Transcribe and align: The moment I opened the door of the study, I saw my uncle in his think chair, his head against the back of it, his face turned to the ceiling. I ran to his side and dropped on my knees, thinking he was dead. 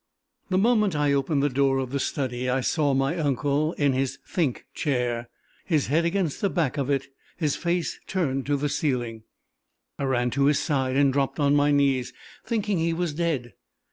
The 0.49 0.57
moment 0.57 0.95
I 0.95 1.13
opened 1.13 1.43
the 1.43 1.47
door 1.49 1.77
of 1.77 1.91
the 1.91 1.99
study, 1.99 2.49
I 2.49 2.61
saw 2.61 2.95
my 2.95 3.15
uncle 3.17 3.73
in 3.73 3.93
his 3.93 4.17
think 4.25 4.65
chair, 4.73 5.29
his 5.63 5.85
head 5.93 6.05
against 6.05 6.41
the 6.41 6.49
back 6.49 6.79
of 6.79 6.89
it, 6.89 7.05
his 7.37 7.55
face 7.55 7.99
turned 8.07 8.47
to 8.47 8.57
the 8.57 8.67
ceiling. 8.67 9.25
I 9.99 10.05
ran 10.05 10.31
to 10.31 10.45
his 10.45 10.57
side 10.57 10.95
and 10.95 11.13
dropped 11.13 11.39
on 11.39 11.55
my 11.55 11.69
knees, 11.69 12.13
thinking 12.43 12.79
he 12.79 12.93
was 12.93 13.13
dead. 13.13 13.53